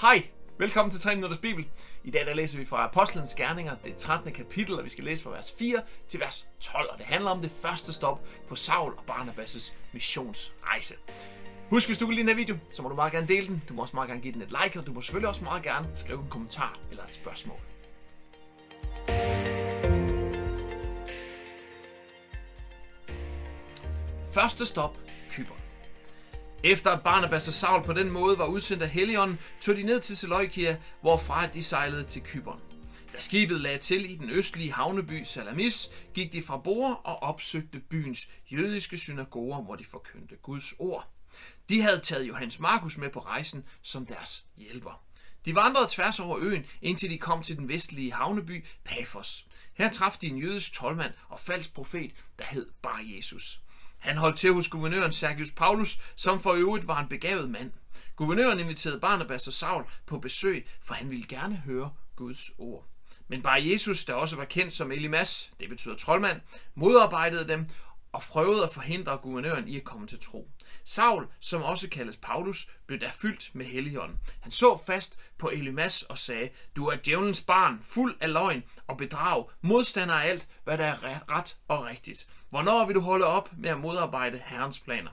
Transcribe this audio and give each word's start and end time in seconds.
Hej, 0.00 0.22
velkommen 0.58 0.90
til 0.90 1.00
3 1.00 1.14
Minutters 1.14 1.38
Bibel. 1.40 1.66
I 2.04 2.10
dag 2.10 2.26
der 2.26 2.34
læser 2.34 2.58
vi 2.58 2.64
fra 2.64 2.84
Apostlenes 2.84 3.34
Gerninger, 3.34 3.76
det 3.84 3.96
13. 3.96 4.32
kapitel, 4.32 4.78
og 4.78 4.84
vi 4.84 4.88
skal 4.88 5.04
læse 5.04 5.22
fra 5.22 5.30
vers 5.30 5.54
4 5.58 5.82
til 6.08 6.20
vers 6.20 6.48
12, 6.60 6.88
og 6.92 6.98
det 6.98 7.06
handler 7.06 7.30
om 7.30 7.40
det 7.40 7.50
første 7.50 7.92
stop 7.92 8.20
på 8.48 8.54
Saul 8.54 8.92
og 8.92 9.04
Barnabas' 9.10 9.74
missionsrejse. 9.92 10.94
Husk, 11.70 11.88
hvis 11.88 11.98
du 11.98 12.06
kan 12.06 12.14
lide 12.14 12.26
den 12.26 12.28
her 12.28 12.36
video, 12.36 12.56
så 12.70 12.82
må 12.82 12.88
du 12.88 12.94
meget 12.94 13.12
gerne 13.12 13.28
dele 13.28 13.46
den. 13.46 13.62
Du 13.68 13.74
må 13.74 13.82
også 13.82 13.96
meget 13.96 14.08
gerne 14.08 14.22
give 14.22 14.32
den 14.32 14.42
et 14.42 14.54
like, 14.62 14.78
og 14.78 14.86
du 14.86 14.92
må 14.92 15.00
selvfølgelig 15.00 15.28
også 15.28 15.44
meget 15.44 15.62
gerne 15.62 15.88
skrive 15.94 16.20
en 16.20 16.30
kommentar 16.30 16.78
eller 16.90 17.04
et 17.04 17.14
spørgsmål. 17.14 17.60
Første 24.34 24.66
stop, 24.66 24.98
Kyberen. 25.30 25.65
Efter 26.64 26.90
at 26.90 27.02
Barnabas 27.02 27.48
og 27.48 27.54
Saul 27.54 27.84
på 27.84 27.92
den 27.92 28.10
måde 28.10 28.38
var 28.38 28.46
udsendt 28.46 28.82
af 28.82 28.88
Helion, 28.88 29.38
tog 29.60 29.76
de 29.76 29.82
ned 29.82 30.00
til 30.00 30.16
Seleukia, 30.16 30.76
hvorfra 31.00 31.46
de 31.46 31.62
sejlede 31.62 32.04
til 32.04 32.22
Kypern. 32.22 32.60
Da 33.12 33.20
skibet 33.20 33.60
lagde 33.60 33.78
til 33.78 34.10
i 34.10 34.14
den 34.14 34.30
østlige 34.30 34.72
havneby 34.72 35.24
Salamis, 35.24 35.90
gik 36.14 36.32
de 36.32 36.42
fra 36.42 36.56
bord 36.56 37.00
og 37.04 37.22
opsøgte 37.22 37.80
byens 37.80 38.28
jødiske 38.52 38.98
synagoger, 38.98 39.62
hvor 39.62 39.76
de 39.76 39.84
forkyndte 39.84 40.36
Guds 40.36 40.74
ord. 40.78 41.08
De 41.68 41.82
havde 41.82 42.00
taget 42.00 42.28
Johannes 42.28 42.60
Markus 42.60 42.98
med 42.98 43.10
på 43.10 43.20
rejsen 43.20 43.64
som 43.82 44.06
deres 44.06 44.44
hjælper. 44.56 45.02
De 45.44 45.54
vandrede 45.54 45.86
tværs 45.90 46.20
over 46.20 46.38
øen, 46.40 46.66
indtil 46.82 47.10
de 47.10 47.18
kom 47.18 47.42
til 47.42 47.56
den 47.56 47.68
vestlige 47.68 48.12
havneby 48.12 48.64
Paphos. 48.84 49.46
Her 49.74 49.90
traf 49.90 50.16
de 50.20 50.26
en 50.26 50.38
jødisk 50.38 50.72
tolvmand 50.72 51.12
og 51.28 51.40
falsk 51.40 51.74
profet, 51.74 52.12
der 52.38 52.44
hed 52.44 52.66
Bar 52.82 53.00
Jesus. 53.04 53.60
Han 53.98 54.16
holdt 54.16 54.36
til 54.36 54.52
hos 54.52 54.68
guvernøren 54.68 55.12
Sergius 55.12 55.50
Paulus, 55.50 55.98
som 56.16 56.40
for 56.40 56.52
øvrigt 56.52 56.88
var 56.88 57.00
en 57.00 57.08
begavet 57.08 57.50
mand. 57.50 57.72
Guvernøren 58.16 58.60
inviterede 58.60 59.00
Barnabas 59.00 59.46
og 59.46 59.52
Saul 59.52 59.84
på 60.06 60.18
besøg, 60.18 60.66
for 60.82 60.94
han 60.94 61.10
ville 61.10 61.26
gerne 61.28 61.56
høre 61.56 61.90
Guds 62.16 62.50
ord. 62.58 62.86
Men 63.28 63.42
bare 63.42 63.66
Jesus, 63.66 64.04
der 64.04 64.14
også 64.14 64.36
var 64.36 64.44
kendt 64.44 64.72
som 64.72 64.92
Elimas, 64.92 65.52
det 65.60 65.68
betyder 65.68 65.94
troldmand, 65.94 66.40
modarbejdede 66.74 67.48
dem 67.48 67.66
og 68.12 68.22
prøvede 68.22 68.64
at 68.64 68.74
forhindre 68.74 69.18
guvernøren 69.18 69.68
i 69.68 69.76
at 69.76 69.84
komme 69.84 70.06
til 70.06 70.20
tro. 70.20 70.50
Saul, 70.84 71.26
som 71.40 71.62
også 71.62 71.88
kaldes 71.88 72.16
Paulus, 72.16 72.68
blev 72.86 73.00
da 73.00 73.10
fyldt 73.14 73.50
med 73.54 73.66
helligånden. 73.66 74.18
Han 74.40 74.52
så 74.52 74.80
fast 74.86 75.18
på 75.38 75.48
Elimas 75.48 76.02
og 76.02 76.18
sagde, 76.18 76.48
du 76.76 76.86
er 76.86 76.96
djævelens 76.96 77.40
barn, 77.40 77.80
fuld 77.82 78.16
af 78.20 78.32
løgn 78.32 78.64
og 78.86 78.96
bedrag, 78.96 79.44
modstander 79.60 80.14
af 80.14 80.28
alt, 80.28 80.48
hvad 80.64 80.78
der 80.78 80.84
er 80.84 81.30
ret 81.30 81.56
og 81.68 81.84
rigtigt. 81.84 82.26
Hvornår 82.50 82.86
vil 82.86 82.94
du 82.94 83.00
holde 83.00 83.26
op 83.26 83.50
med 83.58 83.70
at 83.70 83.80
modarbejde 83.80 84.42
Herrens 84.44 84.80
planer? 84.80 85.10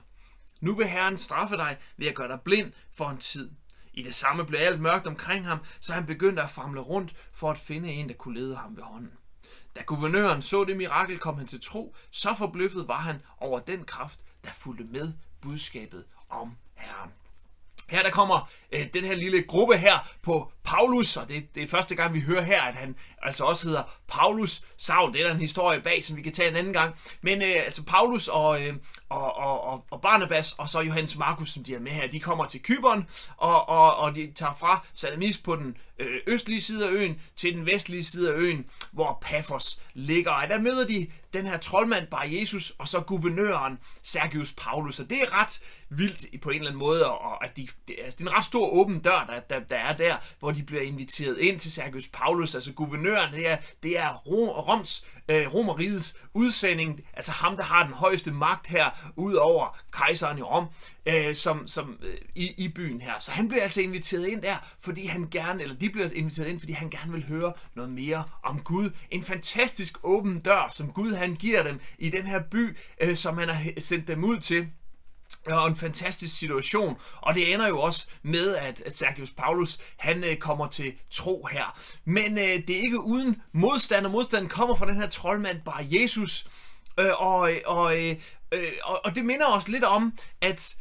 Nu 0.60 0.76
vil 0.76 0.86
Herren 0.86 1.18
straffe 1.18 1.56
dig 1.56 1.76
ved 1.96 2.06
at 2.06 2.14
gøre 2.14 2.28
dig 2.28 2.40
blind 2.40 2.72
for 2.92 3.08
en 3.08 3.18
tid. 3.18 3.50
I 3.92 4.02
det 4.02 4.14
samme 4.14 4.46
blev 4.46 4.60
alt 4.60 4.80
mørkt 4.80 5.06
omkring 5.06 5.46
ham, 5.46 5.58
så 5.80 5.92
han 5.92 6.06
begyndte 6.06 6.42
at 6.42 6.50
famle 6.50 6.80
rundt 6.80 7.14
for 7.32 7.50
at 7.50 7.58
finde 7.58 7.92
en, 7.92 8.08
der 8.08 8.14
kunne 8.14 8.40
lede 8.40 8.56
ham 8.56 8.76
ved 8.76 8.82
hånden. 8.82 9.12
Da 9.76 9.82
guvernøren 9.82 10.42
så 10.42 10.64
det 10.64 10.76
mirakel, 10.76 11.18
kom 11.18 11.38
han 11.38 11.46
til 11.46 11.60
tro, 11.60 11.94
så 12.10 12.34
forbløffet 12.34 12.88
var 12.88 13.00
han 13.00 13.22
over 13.38 13.60
den 13.60 13.84
kraft, 13.84 14.20
der 14.44 14.50
fulgte 14.50 14.84
med 14.84 15.12
budskabet 15.40 16.04
om 16.28 16.56
Herren. 16.74 17.10
Her 17.88 18.02
der 18.02 18.10
kommer 18.10 18.50
øh, 18.72 18.86
den 18.94 19.04
her 19.04 19.14
lille 19.14 19.42
gruppe 19.42 19.76
her 19.76 19.98
på 20.22 20.52
Paulus, 20.64 21.16
og 21.16 21.28
det, 21.28 21.54
det 21.54 21.62
er 21.62 21.68
første 21.68 21.94
gang, 21.94 22.14
vi 22.14 22.20
hører 22.20 22.42
her, 22.42 22.62
at 22.62 22.74
han 22.74 22.96
altså 23.22 23.44
også 23.44 23.66
hedder 23.66 23.82
Paulus 24.08 24.62
Saul. 24.76 25.12
Det 25.12 25.20
er 25.20 25.26
der 25.26 25.34
en 25.34 25.40
historie 25.40 25.80
bag, 25.80 26.04
som 26.04 26.16
vi 26.16 26.22
kan 26.22 26.32
tage 26.32 26.48
en 26.48 26.56
anden 26.56 26.72
gang. 26.72 26.94
Men 27.22 27.42
øh, 27.42 27.54
altså 27.64 27.84
Paulus 27.84 28.28
og, 28.28 28.62
øh, 28.62 28.74
og, 29.08 29.36
og, 29.36 29.84
og 29.90 30.00
Barnabas 30.00 30.52
og 30.52 30.68
så 30.68 30.80
Johannes 30.80 31.16
Markus, 31.16 31.50
som 31.50 31.64
de 31.64 31.74
er 31.74 31.80
med 31.80 31.92
her, 31.92 32.08
de 32.08 32.20
kommer 32.20 32.46
til 32.46 32.62
Kyberen, 32.62 33.08
og, 33.36 33.68
og, 33.68 33.96
og 33.96 34.14
de 34.14 34.32
tager 34.34 34.54
fra 34.54 34.86
Salamis 34.94 35.38
på 35.38 35.56
den 35.56 35.76
øh, 35.98 36.20
østlige 36.26 36.60
side 36.60 36.88
af 36.88 36.90
øen 36.90 37.20
til 37.36 37.54
den 37.54 37.66
vestlige 37.66 38.04
side 38.04 38.32
af 38.32 38.36
øen, 38.36 38.66
hvor 38.92 39.18
Paphos 39.22 39.80
ligger. 39.94 40.30
Og 40.30 40.48
der 40.48 40.60
møder 40.60 40.86
de 40.86 41.06
den 41.32 41.46
her 41.46 41.56
troldmand, 41.56 42.06
Bar 42.06 42.24
Jesus, 42.24 42.70
og 42.70 42.88
så 42.88 43.00
guvernøren 43.00 43.78
Sergius 44.02 44.52
Paulus. 44.52 45.00
Og 45.00 45.10
det 45.10 45.18
er 45.22 45.40
ret 45.40 45.60
vildt 45.88 46.40
på 46.42 46.50
en 46.50 46.56
eller 46.56 46.70
anden 46.70 46.78
måde, 46.78 47.06
og 47.06 47.44
at 47.44 47.56
de, 47.56 47.68
det 47.88 47.96
er 48.06 48.10
en 48.20 48.32
ret 48.32 48.44
stor 48.44 48.68
åben 48.68 48.98
dør, 48.98 49.24
der, 49.28 49.40
der, 49.40 49.66
der 49.66 49.76
er 49.76 49.96
der, 49.96 50.16
hvor 50.38 50.50
de 50.54 50.62
bliver 50.62 50.82
inviteret 50.82 51.38
ind 51.38 51.60
til 51.60 51.72
Sergius 51.72 52.08
Paulus, 52.08 52.54
altså 52.54 52.72
guvernøren, 52.72 53.32
det 53.34 53.48
er, 53.48 53.56
det 53.82 53.98
er 53.98 54.14
Rom, 54.14 54.48
Roms, 54.48 55.04
øh, 55.28 55.54
Romerigets 55.54 56.16
udsending, 56.34 57.00
altså 57.14 57.32
ham, 57.32 57.56
der 57.56 57.62
har 57.62 57.84
den 57.84 57.94
højeste 57.94 58.32
magt 58.32 58.66
her, 58.66 59.12
ud 59.16 59.34
over 59.34 59.78
kejseren 59.92 60.38
i 60.38 60.42
Rom, 60.42 60.66
øh, 61.06 61.34
som, 61.34 61.66
som 61.66 61.98
øh, 62.02 62.16
i, 62.34 62.64
i 62.64 62.68
byen 62.68 63.00
her. 63.00 63.18
Så 63.18 63.30
han 63.30 63.48
bliver 63.48 63.62
altså 63.62 63.80
inviteret 63.80 64.26
ind 64.26 64.42
der, 64.42 64.56
fordi 64.80 65.06
han 65.06 65.28
gerne, 65.30 65.62
eller 65.62 65.76
de 65.76 65.90
bliver 65.90 66.08
inviteret 66.14 66.48
ind, 66.48 66.60
fordi 66.60 66.72
han 66.72 66.90
gerne 66.90 67.12
vil 67.12 67.26
høre 67.28 67.52
noget 67.74 67.90
mere 67.90 68.24
om 68.42 68.60
Gud. 68.60 68.90
En 69.10 69.22
fantastisk 69.22 69.98
åben 70.02 70.40
dør, 70.40 70.68
som 70.70 70.92
Gud 70.92 71.12
han 71.12 71.34
giver 71.34 71.62
dem 71.62 71.80
i 71.98 72.10
den 72.10 72.26
her 72.26 72.42
by, 72.50 72.76
øh, 73.00 73.16
som 73.16 73.38
han 73.38 73.48
har 73.48 73.80
sendt 73.80 74.08
dem 74.08 74.24
ud 74.24 74.38
til 74.38 74.68
og 75.46 75.68
en 75.68 75.76
fantastisk 75.76 76.38
situation. 76.38 76.98
Og 77.20 77.34
det 77.34 77.52
ender 77.54 77.68
jo 77.68 77.80
også 77.80 78.06
med, 78.22 78.56
at, 78.56 78.82
at 78.86 78.96
Sergius 78.96 79.30
Paulus 79.30 79.78
han 79.96 80.24
øh, 80.24 80.36
kommer 80.36 80.68
til 80.68 80.92
tro 81.10 81.48
her. 81.52 81.78
Men 82.04 82.38
øh, 82.38 82.44
det 82.44 82.70
er 82.70 82.80
ikke 82.80 83.00
uden 83.00 83.42
modstand, 83.52 84.06
og 84.06 84.12
modstanden 84.12 84.48
kommer 84.48 84.74
fra 84.74 84.86
den 84.86 84.96
her 84.96 85.08
troldmand, 85.08 85.60
bare 85.64 85.86
Jesus. 85.90 86.46
Øh, 86.98 87.22
og, 87.22 87.52
øh, 87.52 87.60
og, 87.66 87.98
øh, 87.98 88.16
øh, 88.52 88.72
og, 88.82 89.00
og 89.04 89.14
det 89.14 89.24
minder 89.24 89.46
os 89.46 89.68
lidt 89.68 89.84
om, 89.84 90.12
at 90.40 90.76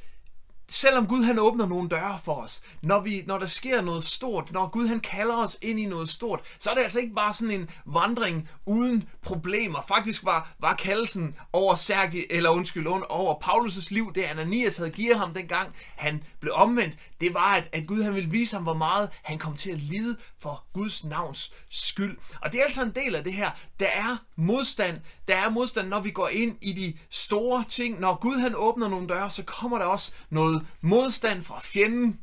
selvom 0.73 1.07
Gud 1.07 1.23
han 1.23 1.39
åbner 1.39 1.65
nogle 1.65 1.89
døre 1.89 2.19
for 2.23 2.33
os, 2.33 2.61
når, 2.81 2.99
vi, 2.99 3.23
når 3.27 3.39
der 3.39 3.45
sker 3.45 3.81
noget 3.81 4.03
stort, 4.03 4.51
når 4.51 4.67
Gud 4.67 4.87
han 4.87 4.99
kalder 4.99 5.35
os 5.35 5.57
ind 5.61 5.79
i 5.79 5.85
noget 5.85 6.09
stort, 6.09 6.41
så 6.59 6.69
er 6.69 6.75
det 6.75 6.81
altså 6.81 6.99
ikke 6.99 7.13
bare 7.15 7.33
sådan 7.33 7.59
en 7.59 7.69
vandring 7.85 8.49
uden 8.65 9.09
problemer. 9.21 9.81
Faktisk 9.87 10.25
var, 10.25 10.53
var 10.59 10.73
kaldelsen 10.73 11.35
over 11.53 11.75
Sergi, 11.75 12.25
eller 12.29 12.49
undskyld, 12.49 12.87
over 13.09 13.35
Paulus' 13.43 13.87
liv, 13.89 14.13
det 14.15 14.23
Ananias 14.23 14.77
havde 14.77 14.91
givet 14.91 15.19
ham 15.19 15.33
dengang 15.33 15.75
han 15.95 16.23
blev 16.39 16.53
omvendt, 16.55 16.97
det 17.23 17.33
var, 17.33 17.53
at, 17.53 17.63
at 17.71 17.87
Gud 17.87 18.03
han 18.03 18.15
ville 18.15 18.29
vise 18.29 18.55
ham, 18.55 18.63
hvor 18.63 18.73
meget 18.73 19.09
han 19.21 19.37
kom 19.37 19.55
til 19.55 19.71
at 19.71 19.79
lide 19.79 20.17
for 20.39 20.63
Guds 20.73 21.03
navns 21.03 21.51
skyld. 21.69 22.17
Og 22.41 22.51
det 22.51 22.59
er 22.59 22.63
altså 22.63 22.83
en 22.83 22.91
del 22.95 23.15
af 23.15 23.23
det 23.23 23.33
her. 23.33 23.51
Der 23.79 23.87
er 23.87 24.17
modstand. 24.35 25.01
Der 25.27 25.35
er 25.35 25.49
modstand, 25.49 25.87
når 25.87 25.99
vi 25.99 26.11
går 26.11 26.27
ind 26.27 26.57
i 26.61 26.73
de 26.73 26.93
store 27.09 27.63
ting. 27.69 27.99
Når 27.99 28.15
Gud 28.15 28.35
han 28.35 28.53
åbner 28.55 28.87
nogle 28.87 29.07
døre, 29.07 29.29
så 29.29 29.43
kommer 29.43 29.77
der 29.77 29.85
også 29.85 30.11
noget 30.29 30.62
modstand 30.81 31.43
fra 31.43 31.59
fjenden. 31.63 32.19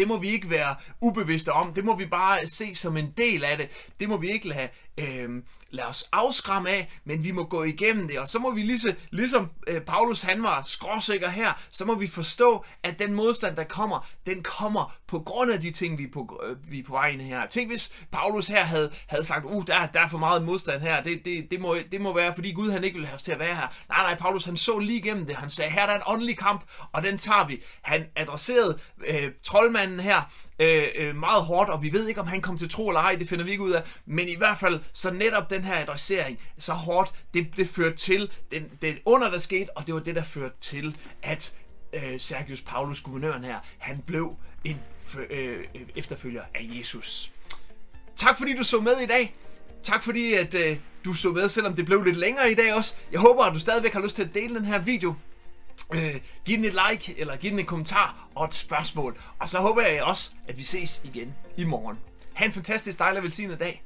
Det 0.00 0.08
må 0.08 0.18
vi 0.18 0.28
ikke 0.28 0.50
være 0.50 0.74
ubevidste 1.00 1.52
om. 1.52 1.74
Det 1.74 1.84
må 1.84 1.96
vi 1.96 2.06
bare 2.06 2.46
se 2.46 2.74
som 2.74 2.96
en 2.96 3.10
del 3.16 3.44
af 3.44 3.56
det. 3.58 3.68
Det 4.00 4.08
må 4.08 4.16
vi 4.16 4.30
ikke 4.30 4.48
lade 4.48 4.68
øh, 5.00 5.42
lade 5.70 5.88
os 5.88 6.08
afskræmme 6.12 6.70
af, 6.70 7.00
men 7.04 7.24
vi 7.24 7.30
må 7.30 7.44
gå 7.44 7.64
igennem 7.64 8.08
det. 8.08 8.18
Og 8.18 8.28
så 8.28 8.38
må 8.38 8.50
vi 8.50 8.62
ligesom, 8.62 8.92
ligesom 9.10 9.50
øh, 9.66 9.80
Paulus 9.80 10.22
han 10.22 10.42
var 10.42 10.62
skråsikker 10.62 11.28
her, 11.28 11.52
så 11.70 11.84
må 11.84 11.94
vi 11.94 12.06
forstå, 12.06 12.64
at 12.82 12.98
den 12.98 13.14
modstand, 13.14 13.56
der 13.56 13.64
kommer, 13.64 14.08
den 14.26 14.42
kommer 14.42 14.94
på 15.06 15.18
grund 15.20 15.52
af 15.52 15.60
de 15.60 15.70
ting, 15.70 15.98
vi 15.98 16.04
er 16.04 16.10
på, 16.12 16.40
øh, 16.46 16.70
vi 16.70 16.78
er 16.78 16.84
på 16.84 16.92
vejen 16.92 17.20
her. 17.20 17.46
Tænk 17.46 17.70
hvis 17.70 17.92
Paulus 18.12 18.48
her 18.48 18.64
havde, 18.64 18.92
havde 19.06 19.24
sagt, 19.24 19.44
uh, 19.44 19.64
der, 19.66 19.86
der 19.86 20.00
er 20.00 20.08
for 20.08 20.18
meget 20.18 20.42
modstand 20.42 20.82
her. 20.82 21.02
Det, 21.02 21.24
det, 21.24 21.50
det, 21.50 21.60
må, 21.60 21.76
det 21.92 22.00
må 22.00 22.14
være, 22.14 22.34
fordi 22.34 22.52
Gud 22.52 22.70
han 22.70 22.84
ikke 22.84 22.94
ville 22.94 23.06
have 23.06 23.14
os 23.14 23.22
til 23.22 23.32
at 23.32 23.38
være 23.38 23.54
her. 23.54 23.68
Nej, 23.88 24.02
nej, 24.02 24.14
Paulus 24.14 24.44
han 24.44 24.56
så 24.56 24.78
lige 24.78 24.98
igennem 24.98 25.26
det. 25.26 25.36
Han 25.36 25.50
sagde, 25.50 25.70
her 25.70 25.82
er 25.82 25.86
der 25.86 25.94
en 25.94 26.02
åndelig 26.06 26.38
kamp, 26.38 26.64
og 26.92 27.02
den 27.02 27.18
tager 27.18 27.46
vi. 27.46 27.62
Han 27.82 28.06
adresserede 28.16 28.78
øh, 29.06 29.30
troldmanden 29.42 29.89
her 29.98 30.22
øh, 30.58 30.84
øh, 30.94 31.16
meget 31.16 31.42
hårdt, 31.42 31.70
og 31.70 31.82
vi 31.82 31.92
ved 31.92 32.08
ikke, 32.08 32.20
om 32.20 32.26
han 32.26 32.40
kom 32.40 32.58
til 32.58 32.70
tro 32.70 32.88
eller 32.88 33.00
ej, 33.00 33.14
det 33.14 33.28
finder 33.28 33.44
vi 33.44 33.50
ikke 33.50 33.62
ud 33.62 33.70
af. 33.70 33.82
Men 34.06 34.28
i 34.28 34.34
hvert 34.34 34.58
fald, 34.58 34.80
så 34.92 35.10
netop 35.10 35.50
den 35.50 35.64
her 35.64 35.82
adressering 35.82 36.38
så 36.58 36.72
hårdt, 36.72 37.12
det, 37.34 37.56
det 37.56 37.68
førte 37.68 37.96
til 37.96 38.30
den, 38.50 38.64
den 38.82 38.96
under, 39.04 39.30
der 39.30 39.38
skete, 39.38 39.76
og 39.76 39.86
det 39.86 39.94
var 39.94 40.00
det, 40.00 40.14
der 40.14 40.22
førte 40.22 40.54
til, 40.60 40.96
at 41.22 41.56
øh, 41.92 42.20
Sergius 42.20 42.60
Paulus, 42.60 43.00
guvernøren 43.00 43.44
her, 43.44 43.58
han 43.78 44.02
blev 44.06 44.36
en 44.64 44.80
øh, 45.30 45.64
efterfølger 45.96 46.42
af 46.54 46.68
Jesus. 46.78 47.32
Tak 48.16 48.38
fordi 48.38 48.56
du 48.56 48.62
så 48.62 48.80
med 48.80 48.96
i 49.02 49.06
dag. 49.06 49.34
Tak 49.82 50.02
fordi 50.02 50.32
at 50.32 50.54
øh, 50.54 50.76
du 51.04 51.14
så 51.14 51.30
med, 51.30 51.48
selvom 51.48 51.76
det 51.76 51.86
blev 51.86 52.02
lidt 52.02 52.16
længere 52.16 52.50
i 52.52 52.54
dag 52.54 52.74
også. 52.74 52.94
Jeg 53.12 53.20
håber, 53.20 53.44
at 53.44 53.54
du 53.54 53.60
stadigvæk 53.60 53.92
har 53.92 54.00
lyst 54.00 54.16
til 54.16 54.22
at 54.22 54.34
dele 54.34 54.54
den 54.54 54.64
her 54.64 54.78
video. 54.78 55.14
Øh, 55.94 56.20
giv 56.44 56.56
den 56.56 56.64
et 56.64 56.74
like, 56.90 57.20
eller 57.20 57.36
giv 57.36 57.50
den 57.50 57.58
en 57.58 57.66
kommentar 57.66 58.28
og 58.34 58.44
et 58.44 58.54
spørgsmål. 58.54 59.18
Og 59.38 59.48
så 59.48 59.58
håber 59.58 59.82
jeg 59.82 60.02
også, 60.02 60.32
at 60.48 60.58
vi 60.58 60.62
ses 60.62 61.00
igen 61.04 61.34
i 61.56 61.64
morgen. 61.64 61.98
Ha' 62.34 62.44
en 62.44 62.52
fantastisk 62.52 62.98
dejlig 62.98 63.18
og 63.18 63.24
velsignet 63.24 63.60
dag. 63.60 63.82